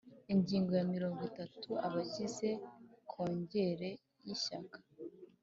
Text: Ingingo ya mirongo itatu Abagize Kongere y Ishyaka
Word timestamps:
Ingingo 0.33 0.71
ya 0.79 0.85
mirongo 0.93 1.19
itatu 1.29 1.69
Abagize 1.87 2.49
Kongere 3.11 3.89
y 4.25 4.29
Ishyaka 4.35 4.77